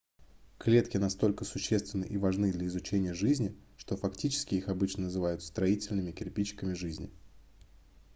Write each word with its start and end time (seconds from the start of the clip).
клетки 0.57 0.97
настолько 0.97 1.45
существенны 1.45 2.05
и 2.05 2.17
важны 2.17 2.51
для 2.51 2.65
изучения 2.65 3.13
жизни 3.13 3.55
что 3.77 3.95
фактически 3.95 4.55
их 4.55 4.67
обычно 4.67 5.03
называют 5.03 5.43
строительными 5.43 6.11
кирпичиками 6.11 6.73
жизни 6.73 7.11